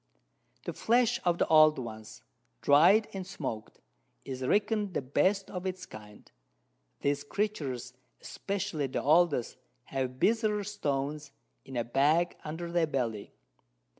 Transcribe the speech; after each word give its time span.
The 0.63 0.73
Flesh 0.73 1.19
of 1.23 1.37
the 1.37 1.45
old 1.45 1.77
ones, 1.77 2.23
dried 2.63 3.07
and 3.13 3.21
smoaked, 3.23 3.77
is 4.25 4.41
reckon'd 4.41 4.95
the 4.95 5.01
best 5.03 5.51
of 5.51 5.67
its 5.67 5.85
kind. 5.85 6.31
These 7.01 7.23
Creatures, 7.23 7.93
especially 8.19 8.87
the 8.87 9.03
oldest, 9.03 9.57
have 9.83 10.17
Bezoar 10.19 10.63
Stones, 10.63 11.31
in 11.65 11.77
a 11.77 11.83
Bag 11.83 12.35
under 12.43 12.71
their 12.71 12.87
Belly. 12.87 13.35